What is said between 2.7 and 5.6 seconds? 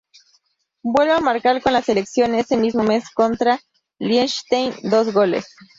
mes contra Liechtenstein, dos goles.